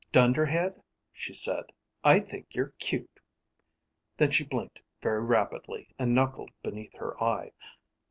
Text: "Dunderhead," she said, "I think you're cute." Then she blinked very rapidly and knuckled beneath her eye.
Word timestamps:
"Dunderhead," 0.11 0.81
she 1.13 1.31
said, 1.31 1.65
"I 2.03 2.21
think 2.21 2.55
you're 2.55 2.73
cute." 2.79 3.19
Then 4.17 4.31
she 4.31 4.43
blinked 4.43 4.81
very 4.99 5.23
rapidly 5.23 5.89
and 5.99 6.15
knuckled 6.15 6.49
beneath 6.63 6.95
her 6.95 7.23
eye. 7.23 7.51